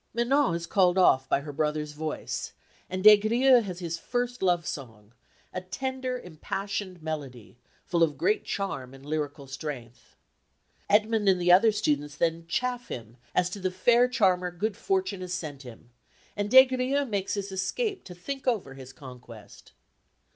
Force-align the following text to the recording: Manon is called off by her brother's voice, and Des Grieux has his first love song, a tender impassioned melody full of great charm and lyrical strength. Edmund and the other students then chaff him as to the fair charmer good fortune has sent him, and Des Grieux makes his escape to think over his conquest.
Manon 0.15 0.55
is 0.55 0.65
called 0.65 0.97
off 0.97 1.29
by 1.29 1.41
her 1.41 1.53
brother's 1.53 1.91
voice, 1.91 2.53
and 2.89 3.03
Des 3.03 3.17
Grieux 3.17 3.61
has 3.61 3.77
his 3.77 3.99
first 3.99 4.41
love 4.41 4.65
song, 4.65 5.13
a 5.53 5.61
tender 5.61 6.17
impassioned 6.17 7.03
melody 7.03 7.59
full 7.85 8.01
of 8.01 8.17
great 8.17 8.43
charm 8.43 8.95
and 8.95 9.05
lyrical 9.05 9.45
strength. 9.45 10.15
Edmund 10.89 11.29
and 11.29 11.39
the 11.39 11.51
other 11.51 11.71
students 11.71 12.17
then 12.17 12.47
chaff 12.47 12.87
him 12.87 13.17
as 13.35 13.47
to 13.51 13.59
the 13.59 13.69
fair 13.69 14.07
charmer 14.07 14.49
good 14.49 14.75
fortune 14.75 15.21
has 15.21 15.35
sent 15.35 15.61
him, 15.61 15.91
and 16.35 16.49
Des 16.49 16.65
Grieux 16.65 17.05
makes 17.05 17.35
his 17.35 17.51
escape 17.51 18.03
to 18.05 18.15
think 18.15 18.47
over 18.47 18.73
his 18.73 18.91
conquest. 18.93 19.71